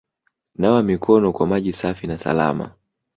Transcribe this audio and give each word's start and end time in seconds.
Nawa 0.55 0.83
mikono 0.83 1.33
kwa 1.33 1.47
maji 1.47 1.73
safi 1.73 2.07
na 2.07 2.17
salama 2.17 2.71